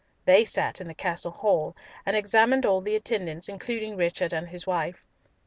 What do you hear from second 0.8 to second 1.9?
in the castle hall,